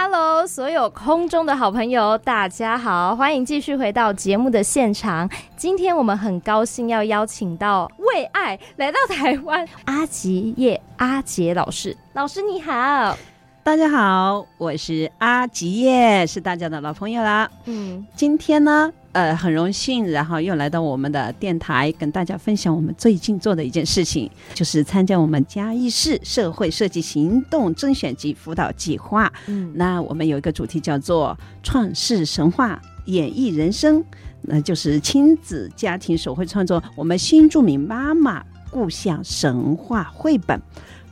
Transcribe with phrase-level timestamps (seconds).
[0.00, 5.28] Hello，所有空中的好朋友，大家好，欢迎继续回到节目的现场。
[5.56, 13.18] 今天我们很高兴要邀请到为爱来到台湾阿吉叶阿杰老师，老师你好，
[13.64, 17.50] 大家好，我是阿吉耶，是大家的老朋友啦。
[17.64, 18.92] 嗯，今天呢？
[19.18, 29.32] 呃，很荣幸，然后又来到我们的电台，跟大家分享我们最近做的一件事情，就是参加我们嘉义市社会设计行动甄选及辅导计划。
[29.48, 34.04] 嗯，那我们有一个主题叫做“创世神话，演绎人生”，
[34.42, 40.62] 那就是亲子家庭手绘创作我们新著名妈妈故乡神话绘本。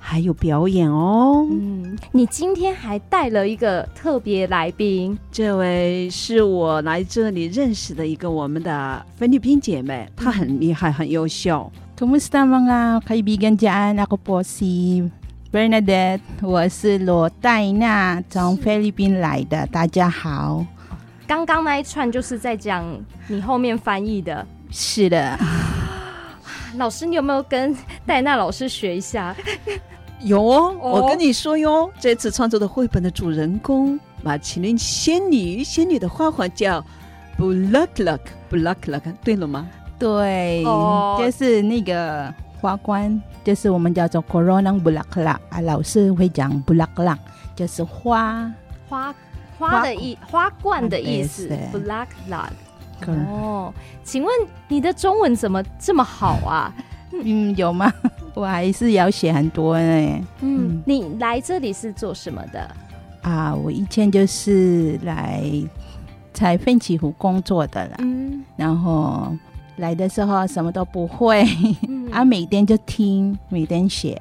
[0.09, 11.73] 还有表演哦，嗯，你今天还带了一个特别来宾，这位是我来这里认识的一个我们的菲律宾姐妹，她很厉害，很优秀。
[11.99, 13.99] Kumusta mga kaibigan dyan?
[13.99, 15.11] Ako po si
[15.51, 19.67] Bernadette，我是罗黛娜，从菲律宾来的。
[19.67, 20.65] 大家好，
[21.27, 22.87] 刚刚那一串就是在讲
[23.27, 25.37] 你后面翻译的，是的。
[26.77, 29.35] 老师，你有没有跟 戴娜老师学一下？
[30.21, 36.83] 有哦，我跟你说哟，这次创作的绘本的主人公马其林仙女，仙女的花环叫
[37.39, 39.69] Bulaklak，Bulaklak，对了吗？
[39.99, 40.65] 对，
[41.19, 47.19] 就是那个花冠，就是我们叫做 Coronang Bulaklak 啊，老师会讲 Bulaklak，
[47.55, 48.51] 就是花
[48.89, 49.15] 花
[49.59, 52.49] 花的意花冠的意思，Bulaklak。
[53.07, 53.73] 哦，
[54.05, 54.33] 请问
[54.69, 56.75] 你的中文怎么这么好啊？
[57.13, 57.93] 嗯，有吗？
[58.35, 60.27] 我还是要写很多呢。
[60.41, 62.77] 嗯，你来这里是做什么的？
[63.23, 65.43] 啊，我以前就是来
[66.33, 67.97] 在奋起湖工作的啦。
[67.99, 69.35] 嗯，然后
[69.77, 71.45] 来的时候什么都不会，
[71.89, 74.21] 嗯、 啊，每天就听，每天写，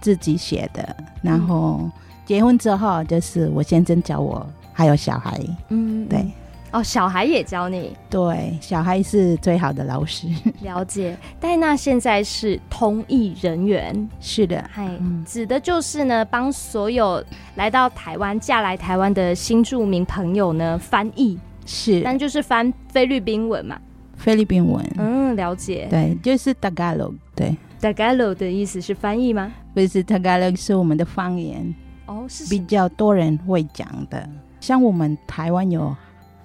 [0.00, 0.96] 自己写的。
[1.22, 1.90] 然后
[2.24, 5.40] 结婚之后，就是我先生教我，还有小孩。
[5.70, 6.24] 嗯，对。
[6.72, 7.96] 哦，小孩也教你？
[8.10, 10.26] 对，小孩是最好的老师。
[10.60, 11.16] 了解。
[11.40, 14.88] 戴娜现在是通译人员，是的，嗨，
[15.24, 17.22] 指的就是呢，帮所有
[17.54, 23.80] 来到台湾、嫁来台湾的新住民朋友呢翻译，是，但就是翻菲律宾文嘛。
[24.16, 25.86] 菲律宾文，嗯，了解。
[25.88, 29.52] 对，就是 Tagalog，对，Tagalog 的意思是翻译吗？
[29.72, 31.74] 不是，Tagalog 是我们的方言，
[32.06, 34.28] 哦，是比较多人会讲的，
[34.60, 35.94] 像我们台湾有。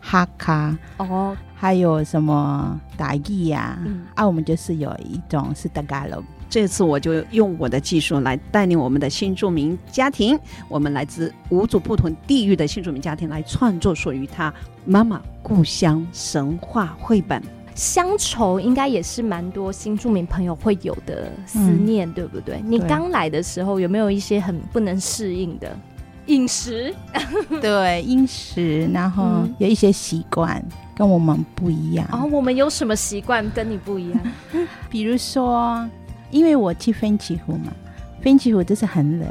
[0.01, 3.77] 哈卡哦，还有什么达意呀？
[3.85, 6.23] 嗯、啊，我们就是有一种是 Tagalog。
[6.49, 14.53] 这次我就用我的技术来带领我们的新住民家庭，我们来自五组不同地域的新住民家庭来创作属于他
[14.83, 17.41] 妈妈故乡神话绘本。
[17.73, 22.61] 乡愁应该也是蛮多新住民朋友会有的思念，嗯、对不对？
[22.65, 25.73] 你刚来的时候有没有一些很不能适应的？
[26.27, 26.93] 饮食，
[27.61, 30.63] 对饮食，然后有一些习惯
[30.95, 32.07] 跟我们不一样。
[32.11, 34.19] 哦，我们有什么习惯跟你不一样？
[34.89, 35.87] 比如说，
[36.29, 37.71] 因为我去奋起湖嘛，
[38.21, 39.27] 奋起湖就是很冷。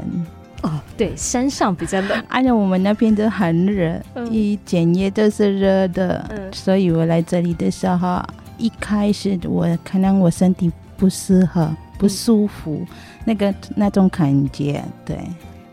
[0.63, 6.23] 哦，对，山上比较冷，而且我们那边都很热，嗯、一整夜都是热的。
[6.29, 8.21] 嗯、所以我来这里的时候，
[8.59, 12.87] 一开始我可能我身体不适合，不舒服，嗯、
[13.25, 15.17] 那个那种感觉，对。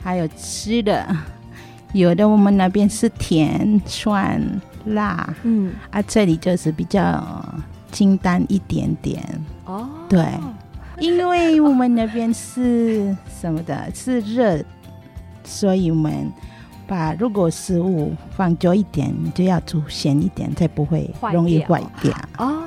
[0.08, 1.06] 还有吃的，
[1.92, 4.40] 有的我们那边是甜、酸、
[4.86, 7.22] 辣，嗯，啊，这里就是比较
[7.92, 9.22] 清淡一点点。
[9.66, 10.26] 哦，对，
[10.98, 14.64] 因为我们那边是什么的，是热，
[15.44, 16.32] 所以我们
[16.86, 22.16] 把如果食物放久一点，就要煮咸一点，才不会容易坏掉。
[22.38, 22.64] 哦。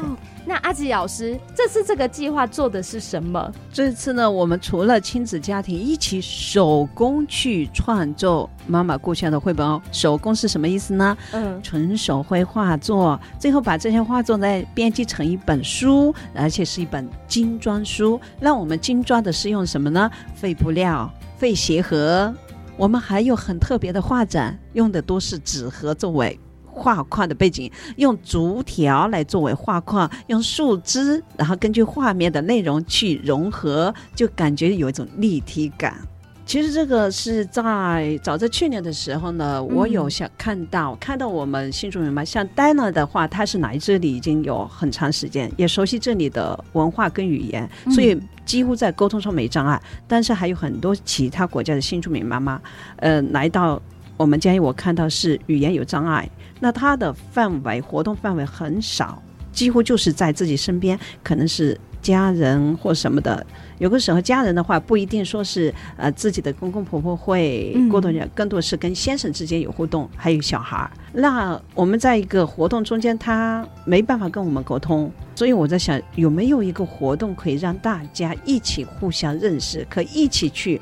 [0.52, 3.50] 那阿吉老师，这次这个计划做的是什么？
[3.72, 9.82] 这次呢，我们除了亲子家庭一起手工去创作妈妈故乡的绘本哦。
[9.94, 11.18] 手工是什么意思呢？
[11.32, 18.20] 嗯，纯手绘画作，最后把这些画作再编辑成一本书，而且是一本精装书。
[18.38, 20.12] 那我们精装的是用什么呢？
[20.36, 22.34] 废布料、废鞋盒。
[22.76, 26.38] 我们还有很特别的画展，用的都是纸盒作为。
[26.74, 35.96] 画框的背景，用竹条来作为画框，用树枝，然后根据画面的内容去融合，就感觉有一种立体感。
[36.44, 49.82] 其实这个是在早在去年的时候呢，我有想看到、嗯、看到我们新住民嘛，像 Dana 的话，她是来这里已经有很长时间，也熟悉这里的文化跟语言，所以几乎在沟通上没障碍。
[50.08, 52.60] 但是还有很多其他国家的新住民妈妈，
[52.98, 53.82] 呃，来到
[54.18, 56.30] 我们建议，我看到是语言有障碍。
[56.60, 59.22] 那他的范围活动范围很少，
[59.52, 63.46] 几乎就是在自己身边，可能是家人或什么的。
[63.80, 70.92] 有个时候，家人的话不一定说是呃自己的公公婆婆会过多人，更多是跟先生之间有互动，还有小孩儿。
[71.14, 80.80] 那我们在一个活动中间，他没办法跟我们沟通，所以我在想，有没有一个活动可以让大家一起互相认识，可以一起去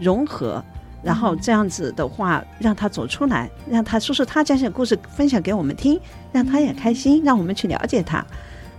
[0.00, 0.62] 融合，
[1.02, 6.00] 然后这样子的话，让他走出来，让他说说他家乡的故事，分享给我们听，
[6.32, 8.24] 让他也开心，让我们去了解他。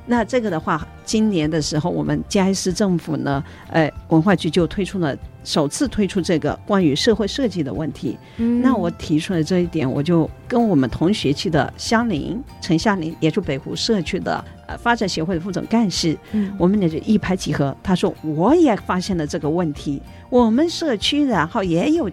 [0.06, 5.16] 那这个的话，今年的时候，我们嘉义市政府呢，呃，文化局就推出了
[5.46, 8.18] 首次推出这个关于社会设计的问题。
[8.36, 17.74] 嗯，那我提出了这一点，我就跟我们同学期的香林陈香林，也就北湖社区的呃发展协会的副总干事，嗯，我们俩就一拍即合。
[17.82, 20.02] 他说，我也发现了这个问题，
[20.34, 22.10] 我们社区然后也有。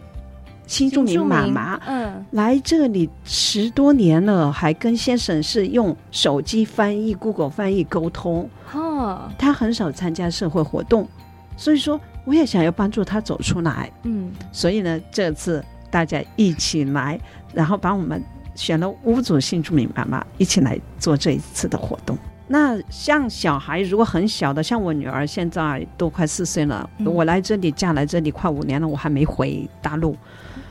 [0.66, 8.48] 新住民妈妈，嗯，来这里十多年了，还跟先生是用手机翻译、Google 翻译沟通。
[8.72, 11.08] 哦，他很少参加社会活动，
[11.56, 13.90] 所以说我也想要帮助他走出来。
[14.04, 17.18] 嗯，所以呢，这次大家一起来，
[17.52, 18.22] 然后把我们
[18.54, 22.16] 选了五组新住民妈妈一起来做这一次的活动。
[22.52, 30.16] 那像小孩如果很小的，像我女儿现在都快四岁了，嗯，我来这里嫁来这里快五年了，我还没回大陆。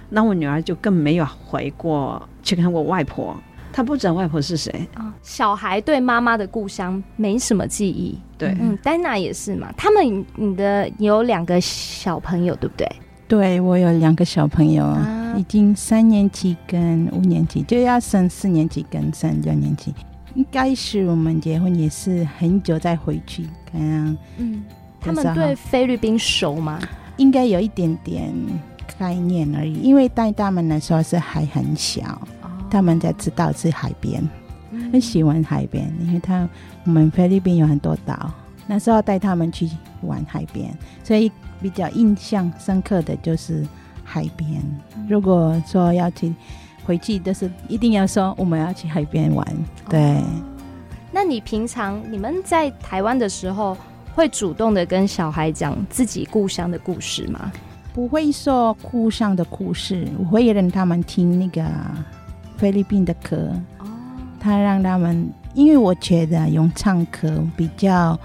[0.09, 3.33] 那我女儿就更没有回过去看我外婆，
[3.71, 5.13] 她不知道外婆是谁啊、哦。
[5.21, 9.71] 小孩对妈妈的故乡没什么记忆，对，嗯，丹娜也是嘛。
[9.77, 12.85] 他们，你的有两个小朋友，对不对？
[13.25, 19.93] 对，我有两个小朋友，啊、已经三年级跟五年级，就要升四年级跟升六年级。
[20.35, 24.17] 应该是我们结婚也是很久再回去，可能。
[24.37, 24.63] 嗯，
[24.99, 26.79] 他们对菲律宾熟吗？
[27.17, 28.33] 应该有一点点。
[28.97, 32.01] 概念而已，因为带他们的时候是还很小，
[32.41, 34.21] 哦、他们才知道是海边，
[34.71, 36.49] 很、嗯、喜欢海边，因为他
[36.83, 38.29] 我们菲律宾有很多岛，
[38.67, 39.69] 那时候带他们去
[40.01, 41.31] 玩海边，所以
[41.61, 43.65] 比较印象深刻的就是
[44.03, 44.61] 海边。
[44.97, 46.33] 嗯、如果说要去
[46.89, 49.45] 回去，都是一定要说我们要去海边玩。
[49.87, 50.23] 对、哦，
[51.11, 53.77] 那你平常你们在台湾的时候，
[54.15, 57.51] 会主动的跟小孩讲自己故乡的故事吗？
[57.93, 61.63] 不会说故乡的故事，我会让他们听那个
[62.57, 63.51] 菲律宾的歌。
[63.77, 63.85] 哦，
[64.39, 68.19] 他让他们，因为我觉得用唱歌比较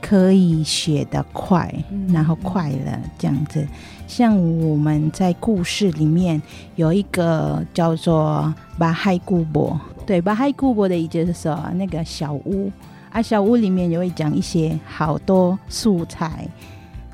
[0.00, 3.64] 可以学得快，嗯、然后快乐这样子。
[4.08, 6.42] 像我们在故事里面
[6.74, 12.68] 有一个叫做巴海古博，对，巴海古博的意思就是说那个小屋
[13.10, 16.48] 啊，小屋里面也会讲一些好多素材。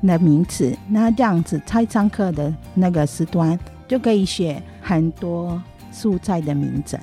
[0.01, 3.57] 的名词，那这样子，在上课的那个时段
[3.87, 5.59] 就可以写很多
[5.91, 6.99] 素菜的名称，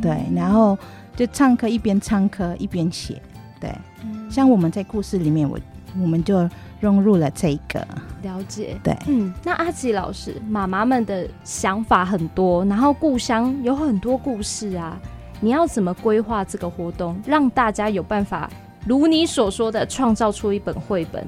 [0.00, 0.78] 对，嗯、然后
[1.16, 3.20] 就唱歌一边唱歌一边写，
[3.58, 3.74] 对，
[4.04, 5.58] 嗯、像我们在故事里面，我
[6.00, 6.48] 我们就
[6.84, 7.86] 融入了这个。
[8.22, 14.98] 了解，对，嗯，那阿吉老师，妈妈们的想法很多，然后故乡有很多故事啊，
[15.40, 18.50] 你要怎么规划这个活动，让大家有办法
[18.86, 21.26] 如你所说的创造出一本绘本？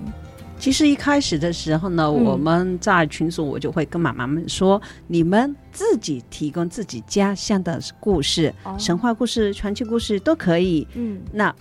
[0.59, 11.55] 其实一开始的时候呢，嗯、我们在群组，我就会跟妈妈们说：“你们自己提供自己家乡的故事，哦、神话故事、传奇故事都可以。”嗯，那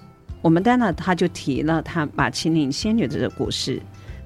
[0.46, 3.82] 我们丹娜她就提了她马其林仙女的这个故事。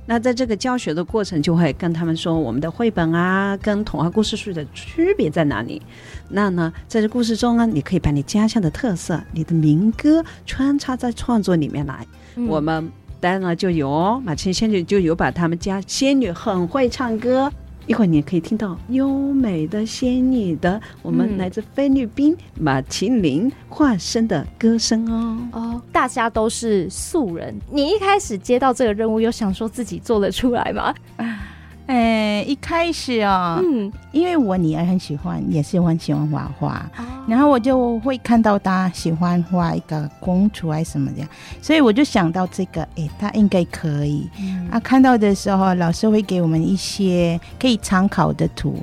[0.06, 5.82] 那在这个教学的过程，就会跟他们说我们的绘本啊，跟童话故事书的区别在哪里？
[6.28, 12.06] 那呢，在这故事中呢，你可以把你家乡的特色、你的民歌穿插在创作里面来。
[12.36, 12.92] 嗯、我们。
[13.22, 17.52] 丹娜就有哦，马其林仙女就有把他们家仙女很会唱歌，
[17.90, 25.38] 一会儿你也可以听到优美的仙女的我们来自菲律宾马其林化身的歌声哦。
[25.54, 30.94] 哦，大家都是素人，你一开始接到这个任务，有想说自己做得出来吗？
[31.90, 41.28] 哎，一开始哦，嗯，因为我女儿很喜欢，也是很喜欢画画，哦、然后我就会看到她喜欢画一个公主还是什么的，
[41.64, 44.30] 所以我就想到这个，哎，她应该可以。
[44.40, 48.76] 嗯、啊，看到的时候，老师会给我们一些可以参考的图，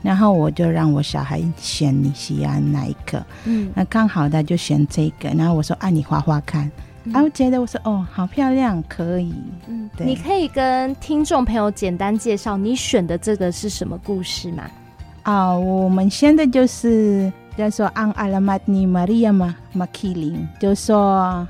[0.00, 6.72] 然后我就让我小孩选你喜欢哪一个，嗯，那刚好他就选这个，然后我说，啊，你画画看。
[7.12, 9.34] 啊，我觉得我说哦，好漂亮，可以。
[9.68, 14.64] 嗯，对，你可以跟听众朋友简单介绍你选的这个是什么故事吗？
[15.22, 21.46] 啊、哦，我们现在就是叫做 Ang Maria Makiling，就说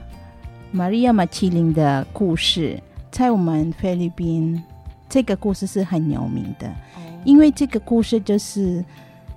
[0.75, 2.80] Maria Makiling 的故事，
[3.11, 4.61] 在我们菲律宾，
[5.08, 8.84] 这个故事是很有名的，哦、因为这个故事就是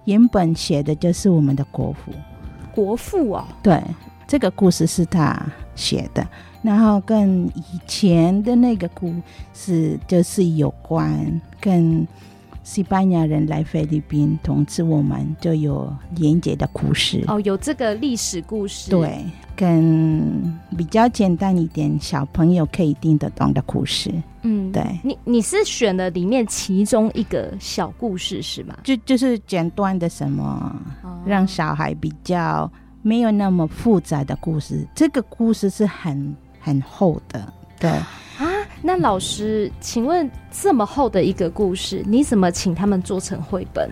[0.05, 2.11] 原本写的就是我们的国父，
[2.73, 3.79] 国父哦，对。
[4.27, 5.41] 这个故事是他
[5.77, 6.27] 写的，
[6.61, 9.13] 然后跟以前的那个故
[9.53, 12.05] 事就是有关跟
[12.63, 17.23] 西班牙人来菲律宾统治我们就有连接的故事。
[17.27, 19.23] 哦，有这个历史故事，对，
[19.55, 28.75] 跟比较简单一点，小朋友可以听得懂的故事，嗯，对，你你是选了里面其中一个小故事是吗？
[28.83, 32.69] 就就是简短的什么，哦、让小孩比较
[33.07, 38.05] 没有那么复杂的故事，这个故事是很很厚的，对啊。
[38.81, 43.89] 那老师，请问这么厚的一个故事，你怎么请他们做成绘本？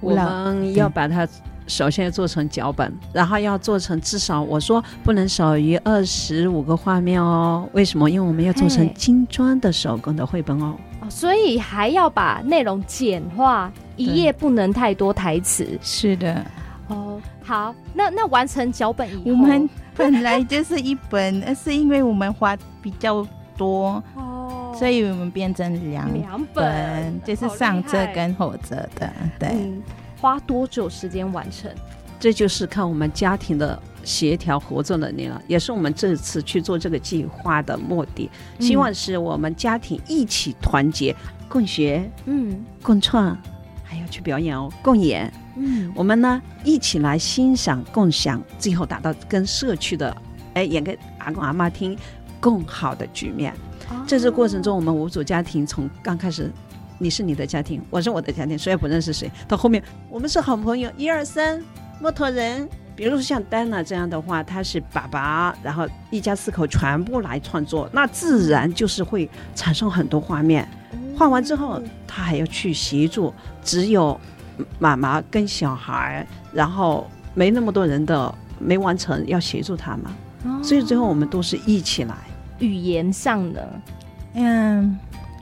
[0.00, 1.28] 我们要把它
[1.68, 7.68] 首先要做成脚本，然后要做成至少我说不能少于二十五个画面哦。
[7.72, 8.10] 为什么？
[8.10, 11.08] 因为我们要做成精装的手工的绘本哦哦。
[11.08, 15.78] 所以还要把内容简化，一页不能太多台词。
[15.80, 16.44] 是的。
[16.90, 23.26] 哦，好，那那完成脚本以后，我们本来就是一本，而 是因为我们花比较。
[23.56, 29.12] 多哦，所以我们变成两两本，就是上册跟后册的。
[29.38, 29.82] 对、嗯，
[30.18, 31.70] 花多久时间完成？
[32.18, 38.30] 这就是看我们家庭的协调合作能力了，也是我们这次去做这个计划的目的。
[38.58, 41.14] 希望是我们家庭一起团结，
[41.46, 43.36] 共学，嗯，共创，
[43.84, 50.16] 还要去表演哦，共演，嗯，我们呢一起来欣赏、共享，最后达到跟社区的，
[50.54, 51.96] 哎，演给阿公阿妈听。
[52.42, 53.54] 更好的局面，
[54.06, 56.50] 在这过程中，我们五组家庭从刚开始，
[56.98, 61.62] 你是你的家庭，我是我的家庭，谁也不认识谁，到后面我们是好朋友，一二三，
[62.00, 62.66] 木头人。
[62.96, 70.66] 比如说像丹娜这样的话，他是爸爸，然后一家四口全部来创作，那自然就是会产生很多画面。
[71.14, 74.18] 画完之后，他还要去协助，只有
[74.78, 80.10] 妈妈跟小孩，然后没那么多人的没完成，要协助他嘛，
[80.62, 82.14] 所以最后我们都是一起来。
[82.58, 83.80] 语言上的，
[84.34, 84.98] 嗯，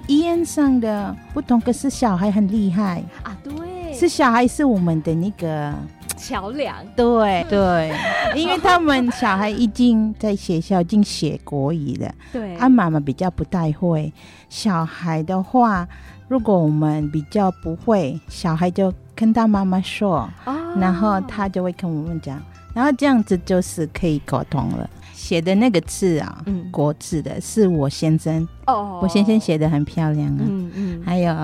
[0.07, 3.37] 语言上的不同，可是小孩很厉害啊。
[3.43, 5.75] 对，是小孩是我们的那个
[6.17, 6.77] 桥梁。
[6.95, 7.93] 对 对，
[8.37, 12.09] 因为他们小孩已经在学校已经学国语了。
[12.33, 14.13] 对，啊，妈妈比较不太会。
[14.49, 15.89] 小孩的话，
[16.29, 22.41] 如果我们比较不会，小孩就跟他妈妈说，哦，然后他就会跟我们讲，
[22.73, 24.89] 然后这样子就是可以沟通了。
[25.13, 31.35] 写的那个字啊，嗯，国字的是我先生哦，我先生写的很漂亮啊，嗯嗯，还有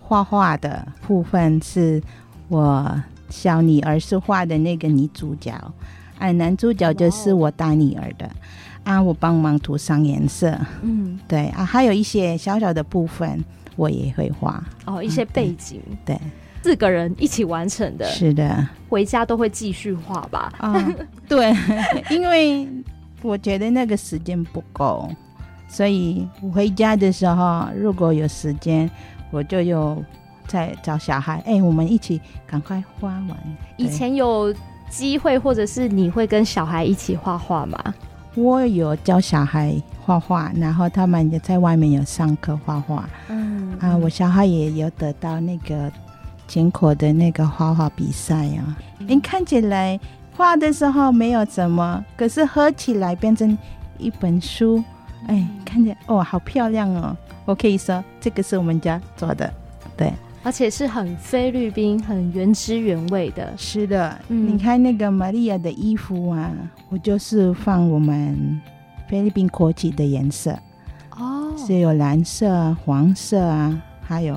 [0.00, 2.02] 画画的部分是
[2.48, 5.52] 我小女儿是画的那个女主角，
[6.18, 8.28] 啊，男主角就是我大女儿的，
[8.82, 13.42] 啊，我帮忙涂上颜色，嗯，对啊，还有一些小小的部分
[13.76, 14.62] 我也会画。
[14.86, 16.20] 哦，一些背景，嗯，对，
[16.64, 20.50] 四个人一起完成的，是的，回家都会继续画吧？
[20.56, 20.94] 啊，
[21.28, 21.54] 对，
[22.10, 22.66] 因为。
[23.22, 25.08] 我觉得那个时间不够，
[25.66, 28.90] 所以我回家的时候，如果有时间，
[29.30, 30.04] 我就有
[30.46, 33.28] 在找小孩，哎，我们一起赶快画完。
[33.78, 34.54] 以前有
[34.90, 37.94] 机会，或者是你会跟小孩一起画画吗？
[38.34, 43.08] 我有教小孩画画，然后他们也在外面有上课画画。
[43.30, 45.90] 嗯啊，我小孩也有得到那个
[46.54, 48.76] 全国的那个画画比赛啊。
[48.98, 49.98] 你、嗯、看起来。
[50.36, 53.56] 画的时候没有什么，可是合起来变成
[53.98, 54.82] 一本书，
[55.28, 57.16] 哎，看见哦，好漂亮哦！
[57.44, 59.48] 我可以说这个是我们家做的，
[59.96, 63.54] 对，而且是很菲律宾、很原汁原味的。
[63.56, 66.50] 是的，嗯，你看那个玛利亚的衣服啊，
[66.88, 68.60] 我就是放我们
[69.08, 70.50] 菲律宾国旗的颜色，
[71.16, 74.36] 哦，是有蓝色、黄色啊，还有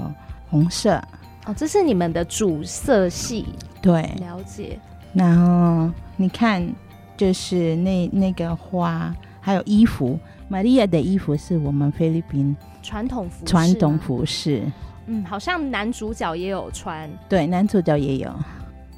[0.51, 1.01] 红色。
[1.47, 3.45] 哦，这是你们的主色系，
[3.81, 4.77] 对，了解。
[5.13, 6.67] 然后你看，
[7.15, 14.61] 就是那那个花，还有衣服，玛利亚的衣服是我们菲律宾传统服传统服饰。
[15.05, 17.09] 嗯，好像男主角也有穿。
[17.29, 18.29] 对，男主角也有。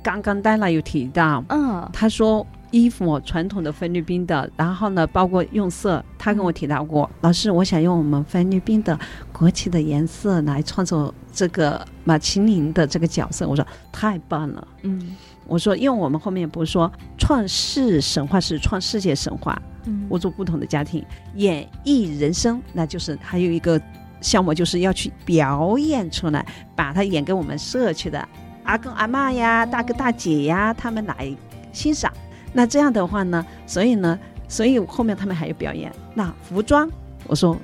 [0.01, 8.97] 刚刚戴娜有提到，嗯，他说衣服传统的菲律宾的，然后呢，包括用色，他跟我提到过，嗯、老师，我想用我们菲律宾的
[9.31, 13.47] 国旗的颜色来创作这个马其林的这个角色。
[13.47, 15.15] 我说太棒了，嗯。
[15.47, 23.81] 我说，因为我们后面不是说创世神话是创世界神话，嗯，我做不同的家庭演绎人生，那就是还有一个
[24.21, 26.45] 项目，就是要去表演出来，
[26.75, 28.29] 把它演给我们社区的
[28.63, 31.35] 阿公阿嬷呀、大哥大姐呀他们来
[31.73, 32.13] 欣赏。
[32.53, 35.91] 那这样的话呢，所以呢，所以后面他们还有表演。
[36.13, 36.89] 那服装，
[37.27, 37.57] 我说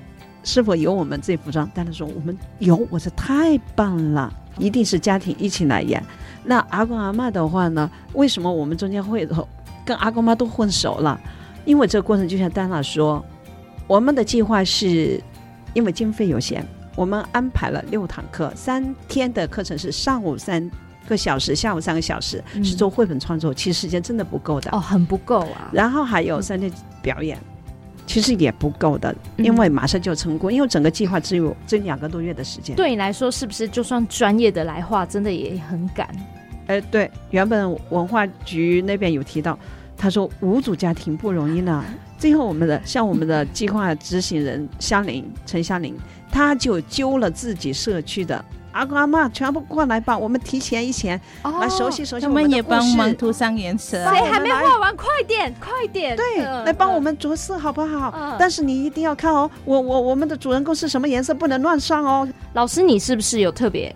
[0.44, 1.70] 是否有我们这服装？
[1.74, 6.04] 但他说我们有，我说太棒了，一定是家庭一起来演。
[6.44, 7.90] 那阿公阿嬷的话呢？
[8.14, 9.28] 为什么我们中间会
[9.84, 11.20] 跟阿公妈都混熟了？
[11.66, 13.26] 因为这个过程就像丹娜说，
[13.88, 15.20] 我们的计划是
[15.74, 16.64] 因为经费有限，
[16.96, 20.70] 我们安排了六堂课，三天的课程是上午三
[21.08, 25.70] 个小时，下午三个小时，嗯、是做绘本创作，其实时间真的不够的哦，很不够啊。
[25.72, 26.72] 然后还有三天
[27.02, 27.38] 表演。
[27.38, 27.52] 嗯
[28.08, 32.76] 其实也不够的，因为马上就成功，嗯、因为整个计划只有这两个多月的时间。
[32.76, 36.08] 对你来说，是不是就算专业的来画，真的也很赶？
[36.68, 39.58] 哎，对，原本文化局那边有提到，
[39.98, 41.84] 他说五组家庭不容易呢。
[42.20, 45.96] 最后，我们的像我们的计划执行人香林陈香林，
[46.32, 48.46] 他就揪了自己社区的。
[48.76, 51.20] 阿公阿妈全部过来吧，我们提前一前
[51.62, 52.26] 来熟悉熟悉。
[52.26, 54.04] 我们也帮忙涂上颜色。
[54.12, 54.94] 谁还没画完？
[54.98, 56.14] 快点，快点！
[56.18, 58.36] 对，来帮我们着色好不好？
[58.38, 62.28] 但是你一定要看哦，我我我们的主人公是什么颜色，不能乱上哦。
[62.52, 63.96] 老师，你是不是有特别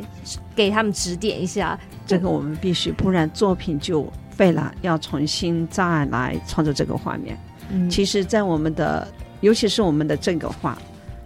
[0.56, 1.78] 给他们指点一下？
[2.08, 7.38] 这个我们必须，不然作品就废了，要重新再来创作这个画面。
[7.70, 9.06] 嗯，其实，在我们的，
[9.42, 10.78] 尤其是我们的这个画，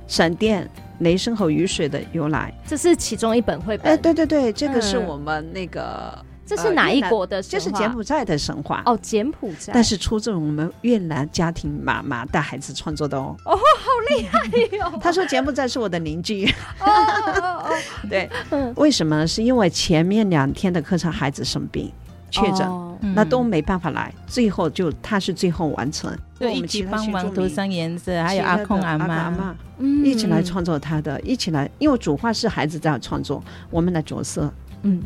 [0.07, 0.67] 闪电。
[1.03, 3.91] 雷声和雨水的由来，这是其中一本绘本。
[3.91, 7.63] 哎，对对对，这个是我们那个，嗯、这是哪一国的神话？
[7.63, 9.71] 这是柬埔寨的神话哦，柬埔寨。
[9.73, 13.35] 但是出自我们越南家庭妈妈带孩子创作的哦。
[13.45, 14.39] 哦，好厉害
[14.77, 14.91] 哟！
[15.01, 16.47] 他说柬埔寨是我的邻居。
[16.79, 17.75] 哦哦哦，哦
[18.09, 19.27] 对，嗯、为什么呢？
[19.27, 21.91] 是因为前面两天的课程孩子生病。
[22.35, 34.49] 确诊，哦嗯、那都没办法来，最后就他是最后完成，对，我们一起帮忙涂上颜色，还有阿空阿妈，阿妈嗯，一起来创作他的，一起来，因为主画是孩子在创作，我们来着色，
[34.83, 35.03] 嗯，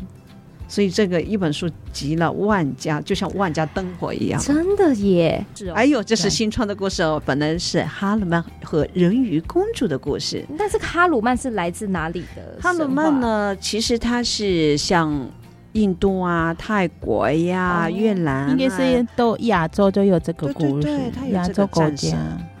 [0.68, 5.44] 所以这个一本书集了万家，就像万家灯火一样，真的耶！
[5.74, 12.60] 还有这是新创的故事哦，本来是哈鲁曼和人鱼公主的故事，但是哈鲁曼是来自哪里的？
[12.62, 13.56] 哈鲁曼呢？
[13.56, 15.28] 其实他是像。
[15.72, 20.82] 印度啊，泰国呀，哦、越南、啊，应该是都亚洲都有这个故事。
[20.82, 22.16] 对，对，对，亚洲国家。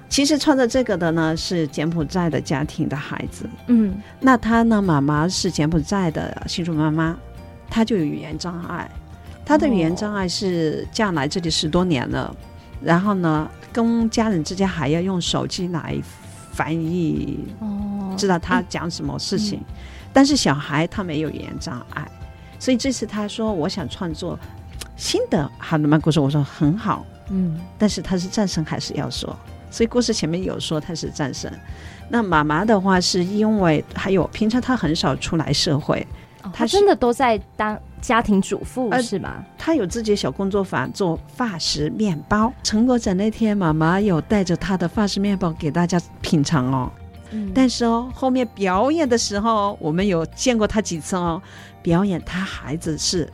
[0.08, 3.48] 其实穿着这个的呢，是柬埔寨的家庭的孩子。
[3.66, 7.16] 嗯，那他呢，妈妈是柬埔寨的新竹妈妈，
[7.68, 8.90] 她就有语言障碍。
[9.44, 12.36] 她的语言障碍是嫁来这里十多年了，哦、
[12.82, 15.96] 然后呢，跟家人之间还要用手机来
[16.52, 19.58] 翻译，哦，知道他讲什么事情。
[19.60, 19.74] 嗯、
[20.12, 22.06] 但是小孩他没有语言障碍。
[22.58, 24.38] 所以这次他说我想创作
[24.96, 29.34] 新的哈鲁曼故事，我说很好，嗯，但是他是战神还是要说，
[29.70, 31.52] 所以故事前面有说他是战神。
[32.08, 36.04] 那妈妈的话是因为还有平常他很少出来社会，
[36.42, 39.44] 哦、他真的都在当家庭主妇、呃、是吗？
[39.58, 42.52] 他有自己的小工作坊做法式面包。
[42.62, 46.90] 成果展那天，妈妈有带着他的法式面包给大家品尝哦。
[47.30, 51.40] 嗯、但是哦，后面表演的时候，我们有见过他几次哦。
[51.80, 53.26] 表演他孩子是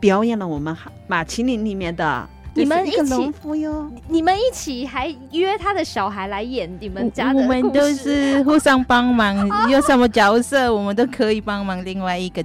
[0.00, 0.76] 表演了我们
[1.06, 12.44] 马麒麟里面的你们一起农夫哟，你们一起还约他的小孩来演你们家的故事，我们都是互相帮忙，有什么角色我们都可以帮忙另外一个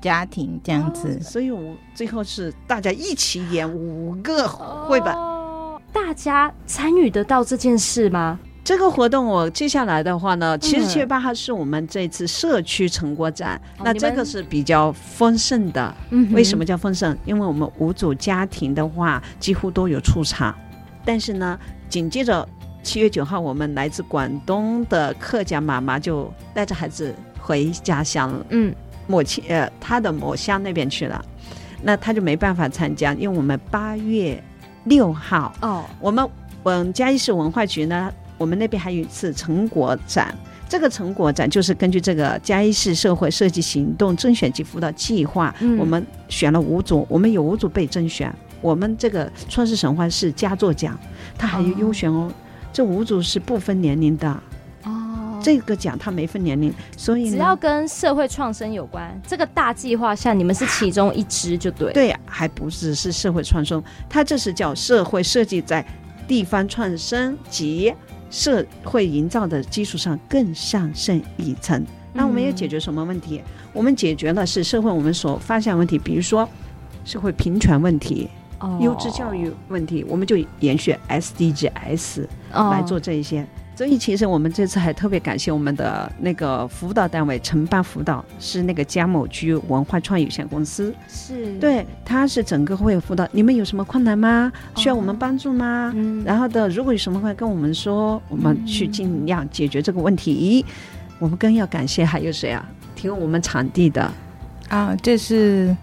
[0.00, 5.14] 家庭这样子，所以我最后是大家一起演五个绘本，
[5.92, 8.38] 大家参与得到这件事吗？
[8.64, 15.92] 这个活动我接下来的话呢，其实七月八号是我们这次社区成果展，嗯、那这个是比较丰盛的。
[16.10, 17.16] 嗯、为什么叫丰盛？
[17.24, 20.54] 因为我们五组家庭的话几乎都有出场，
[21.04, 22.48] 但是呢，紧接着
[22.84, 28.72] 七月九号，我们来自广东的客家妈妈就带着孩子回家乡了，嗯，
[29.08, 31.20] 母亲呃，她的母乡那边去了，
[31.82, 34.40] 那她就没办法参加，因为我们八月
[34.84, 36.24] 六号哦，我们
[36.62, 38.12] 嗯嘉义市文化局呢。
[38.42, 40.36] 我们那边还有一次成果展，
[40.68, 48.34] 这个成果展就是根据这个嘉义市社会设计行动甄选及辅导计划，嗯、我们选了五组，我们有五组被甄选。
[48.60, 50.98] 我们这个创世神话是佳作奖，
[51.38, 52.28] 它还有优选哦。
[52.28, 52.32] 哦
[52.72, 54.28] 这五组是不分年龄的
[54.82, 61.92] 哦，这个奖它没分年龄，所以只要跟社会创生有关，这个大计划下你们是其中一支就对。
[61.92, 65.86] 对，还不只是社会创生，它这是叫社会设计在
[66.26, 67.92] 地方创生及。
[68.32, 73.42] 社会营造的基础上更上升一层，那我们要解决什么问题？
[73.44, 76.48] 嗯、我们解决了是社会我们所发现问题，比如说
[77.04, 83.42] 社会平权问题、哦、优质教育问题，我们就延续 SDGs 来做这一些。
[83.42, 83.46] 哦
[83.82, 93.26] 所以其实我们这次还特别感谢我们的那个辅导单位承办辅导是那个嘉某居文化创意有限公司，是对，他是整个会有辅导。
[93.32, 94.52] 你们有什么困难吗？
[94.76, 95.88] 需要我们帮助吗？
[95.88, 100.64] 哦、嗯，然后的如果有什么会跟我们说，我们去尽量解决这个问题。
[100.64, 102.64] 嗯、我们更要感谢还有谁啊？
[102.94, 104.08] 提供我们场地的
[104.68, 105.76] 啊，这是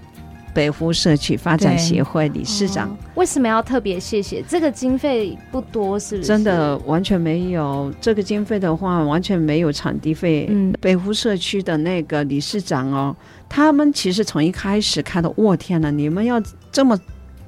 [0.53, 2.89] 北湖社区发展协会理事长。
[2.89, 4.43] 哦、为什么要特别谢谢？
[4.47, 6.27] 这个经费不多，是不是？
[6.27, 10.47] 真的完全没有这个经费的话，完全没有场地费。
[10.49, 13.15] 嗯，北湖社区的那个理事长哦，
[13.47, 16.99] 他们其实从一开始看到，我天呐，你们要这么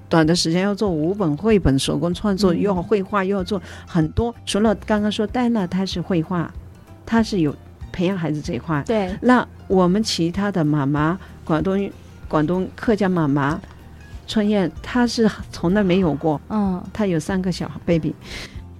[0.08, 4.34] 短的时间要做五本绘本手工创作，又要绘画，又要做很多。
[4.46, 6.54] 除了刚刚说戴娜，她是绘画，
[7.06, 7.56] 她是有
[7.92, 8.84] 培养孩子这一块。
[8.86, 11.92] 对，那我们其他的妈妈，广东。
[12.32, 13.60] 广东客家妈妈
[14.26, 16.40] 春燕，她是从来没有过。
[16.48, 18.16] 嗯，她有三个小 baby，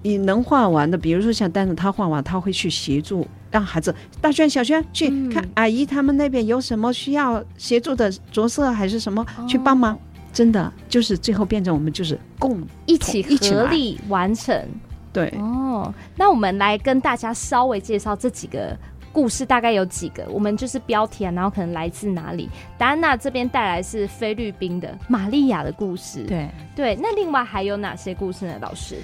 [0.02, 10.00] 你能画完的，比如说像丹子，她画完，她会去协助，让孩子大轩、小轩去看阿姨他们那边有什么需要协助的着色还是什么，去帮忙。
[10.32, 14.66] 真的就是最后变成我们就是共一起合力完成。
[15.12, 18.78] 对哦，那我们来跟大家稍微介绍这几个。
[19.12, 20.26] 故事大概有几个？
[20.30, 22.50] 我们就是标题啊，然后可能来自哪里？
[22.78, 26.24] 达安娜这边带来是菲律宾的玛利亚的故事。
[26.24, 28.56] 对对，那另外还有哪些故事呢？
[28.62, 28.96] 老师？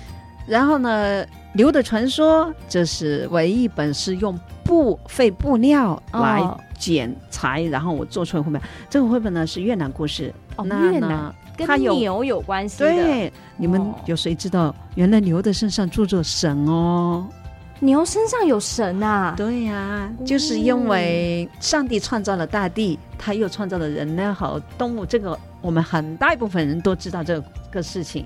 [0.47, 6.41] 然后呢，牛的传说，这是唯一一本是用布废布料来
[6.77, 8.61] 剪裁，哦、然后我做出来绘本。
[8.89, 10.33] 这个绘本呢是越南故事。
[10.55, 12.79] 哦，越南跟牛有关系。
[12.79, 14.73] 对，你们有谁知道？
[14.95, 17.27] 原来牛的身上住着神哦。
[17.79, 19.33] 牛身上有神啊？
[19.37, 25.05] 对呀、啊，就是因为上帝创造了大地，他又创造了人类和动物。
[25.05, 27.39] 这个我们很大一部分人都知道这
[27.71, 28.25] 个事情，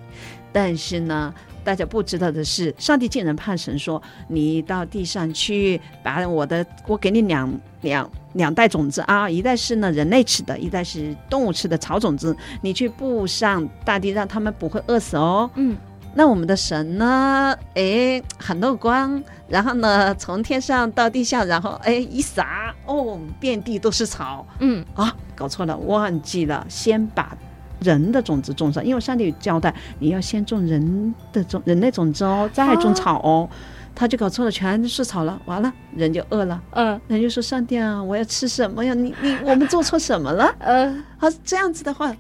[0.54, 1.34] 但是呢，
[1.66, 15.76] 大家不知道的是，上帝竟然派神说：“你到地上去，把我的，我给你两两两袋种子啊，一袋是呢人类吃的，一袋是动物吃的草种子，你去布上大地，让他们不会饿死哦。”嗯。
[16.14, 17.56] 那我们的神呢？
[17.76, 19.24] 哎，很乐观。
[19.48, 24.46] 然后呢，从天上到地下，然后哎一撒，哦，遍地都是草。
[24.60, 27.36] 嗯啊，搞错了，忘记了，先把
[27.82, 33.50] 人的种子种上，因为上帝有交代，你要先种人的种，人类种子哦，再种草哦。
[33.50, 33.52] 啊、
[33.94, 36.62] 他就搞错了，全是草了，完了，人就饿了。
[36.72, 38.94] 嗯，人就说：“上帝啊，我要吃什么呀？
[38.94, 42.16] 你你，我们做错什么了？” 嗯，好，这样子的话，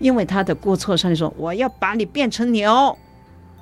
[0.00, 2.98] 因为他的过错，上帝说：“我要把你变成牛。”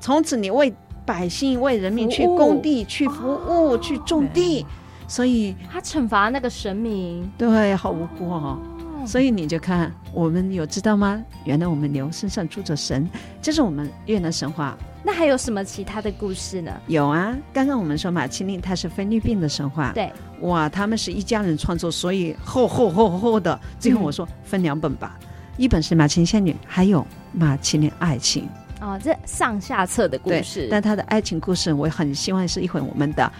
[0.02, 0.74] 从此你为
[1.06, 4.66] 百姓、为人民去工地、去服务、去种地，
[5.06, 8.58] 所以他惩罚那个神明，对，好无辜哦。
[9.06, 11.22] 所以你就看，我们有知道吗？
[11.44, 13.08] 原来我们牛身上住着神，
[13.40, 14.76] 这是我们越南神话。
[15.04, 16.72] 那还有什么其他的故事呢？
[16.88, 23.56] 有啊，刚刚我们说马其林他是菲律宾的神话，对，哇，他们是一家人创作，所以厚厚厚厚的。
[23.78, 25.16] 最后我说分两本吧，
[25.56, 28.48] 一本是马其林仙女，还有马其林爱情。
[28.82, 33.32] 哦，这上下册的故事，但他的爱情故事，我很希望是一会我们的，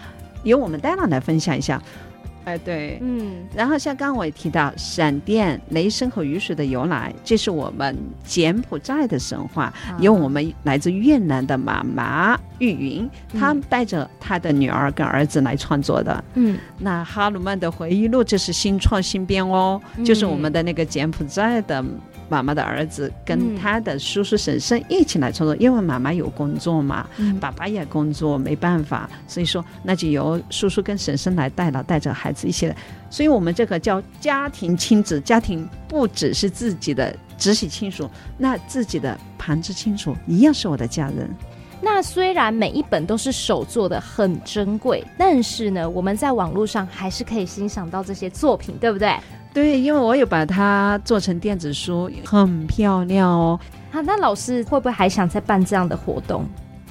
[0.43, 1.81] 由我们戴娜来分享一下。
[2.45, 16.23] 哎，对，嗯，然后像刚刚我也提到闪电、雷声和雨水的由来，这是我们柬埔寨的神话，由我们来自越南的妈妈玉云，她带着她的女儿跟儿子来创作的。
[16.35, 21.83] 嗯，那哈鲁曼的回忆录这是新创新编哦，就是我们的那个柬埔寨的。
[22.29, 32.75] 妈妈的儿子跟他的叔叔婶婶一起来创作，嗯、因为妈妈有工作嘛，嗯、爸爸也工作，没办法，所以说那就由叔叔跟婶婶来带了，带着孩子一起来。
[33.09, 41.29] 所以我们这个叫家庭亲子，家庭不只是自己的直系亲属，那自己的旁支亲属一样是我的家人。
[41.85, 49.13] 那虽然每一本都是手做的，很珍贵，但是呢，我们在网络上还是可以欣赏到这些作品，对不对？
[49.53, 53.59] 对，因为我有把它做成电子书，很漂亮哦。
[53.91, 56.43] 好，那老师会不会还想再办这样的活动？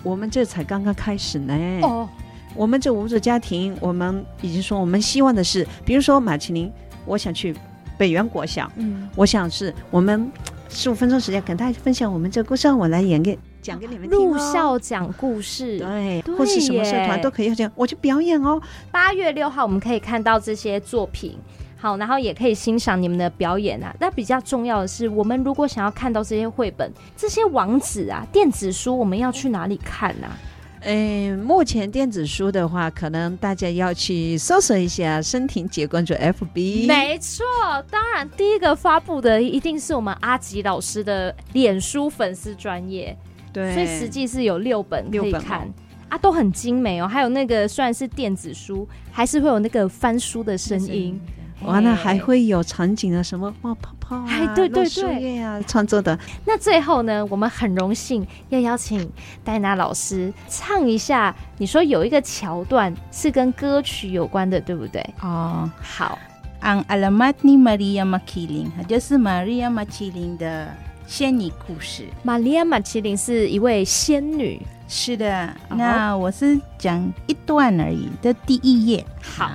[0.05, 1.55] 我们这才刚刚开始呢。
[1.83, 2.09] 哦，
[2.55, 6.72] 我们这五组家庭，我们已经说，我们希望的是，比如说马麒麟，
[7.05, 7.53] 我想去
[7.98, 10.31] 北园国小，嗯，我想是我们
[10.68, 14.22] 十五分钟时间跟大家分享我们这个故事，我来演给讲给你们听，哦。
[14.22, 18.61] 入校讲故事，对，对或是什么社团都可以这样，我去表演哦。
[18.92, 21.37] 八月六号我们可以看到这些作品。
[21.82, 23.92] 好，然后也可以欣赏你们的表演啊。
[23.98, 30.38] 那比较重要的是，我们如果想要看到这些绘本、这些网址啊、电子书，我们要去哪里看呢、啊？
[30.82, 36.86] 嗯，目前电子书的话，可能大家要去搜索一下“声婷姐”，关注 FB。
[36.86, 37.44] 没错，
[37.90, 43.16] 当然第一个发布的一定是我们阿吉老师的脸书粉丝专业。
[43.52, 45.72] 对，所以实际是有六本可以看、哦、
[46.10, 47.08] 啊，都很精美哦。
[47.08, 51.20] 还有那个虽然是电子书，还是会有那个翻书的声音。
[51.64, 56.18] 完了，还会有场景啊，什么冒泡泡啊，哎，对对对，对啊，创作的。
[56.44, 59.11] 那最后呢，我们很荣幸要邀请
[59.44, 61.35] 戴娜老师唱一下。
[61.59, 65.01] 你说有一个桥段是跟歌曲有关的，对不对？
[65.22, 66.18] 哦，好
[66.62, 70.68] ，ang alamat ni Maria Makiling，它就是 Maria Makiling 的
[71.07, 72.07] 仙女故事。
[72.25, 75.55] Maria Makiling 是一位仙女，是的。
[75.70, 79.05] 那我是讲一段而已，的第一页。
[79.22, 79.51] 好，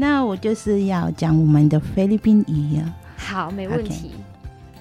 [0.00, 2.92] 那我就是要讲我们的菲律宾语啊。
[3.16, 4.10] 好，没问题。
[4.12, 4.36] Okay.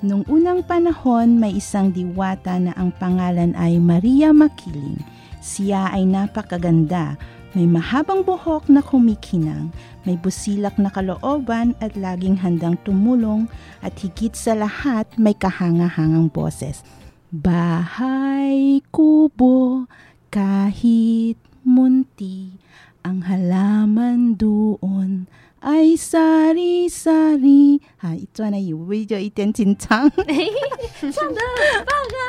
[0.05, 5.01] Nung unang panahon, may isang diwata na ang pangalan ay Maria Makiling.
[5.41, 7.17] Siya ay napakaganda.
[7.55, 9.71] May mahabang buhok na kumikinang,
[10.03, 13.47] may busilak na kalooban at laging handang tumulong
[13.79, 16.83] at higit sa lahat may kahanga-hangang boses.
[17.31, 19.87] Bahay kubo
[20.27, 22.59] kahit munti
[23.02, 25.26] ang halaman doon
[25.60, 27.80] ay sari-sari。
[27.98, 32.24] 啊，一转来有微就一点紧张， 唱的很棒啊！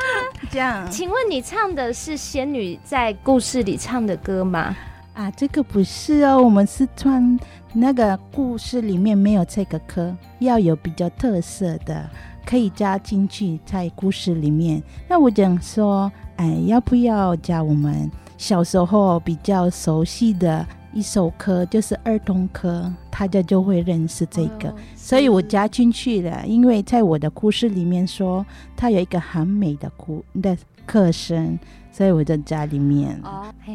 [0.50, 4.76] 这样，请问你唱的是仙女在故事里唱的歌吗？
[5.14, 7.38] 啊，这个不是哦，我们是穿
[7.74, 12.08] 那个故事里面没有这个歌，要有比较特色的，
[12.46, 14.82] 可以加进去在故事里面。
[15.08, 18.10] 那我想说，哎，要不要加我们
[18.42, 26.44] 小时候比较熟悉的一首歌，就是儿童歌，大家就会认识这个，哦、所以我加进去了。
[26.44, 28.44] 因为在我的故事里面说，
[28.76, 31.56] 它有一个很美的故的歌声。
[31.92, 33.16] 所以我在家里面。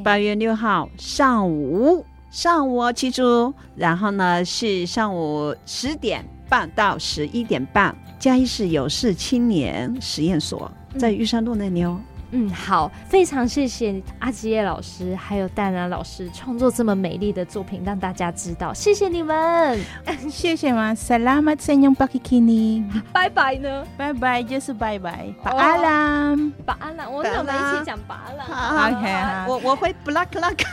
[0.03, 11.97] 八月六号上午，上午哦记住，然后呢是上午十点半到十一点半，嘉义市有事青年实验所在玉山路那里哦。
[11.97, 12.16] 嗯，
[12.53, 19.79] 好，非常谢谢阿吉叶老师还有淡然老师创作这么美丽的作品，让大家知道，谢谢你们，
[20.29, 23.85] 谢谢吗？Selamat senyum pagi kini， 拜拜呢？
[23.95, 29.07] 拜拜就是拜拜，巴阿兰，巴阿兰，我们一起讲巴阿兰，OK，
[29.47, 30.65] 我我会 black luck，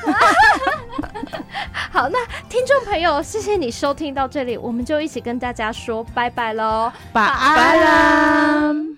[1.92, 8.88] 好，那听众朋友，谢谢你收听到这里，我们就一起跟大家说拜拜喽，巴阿兰。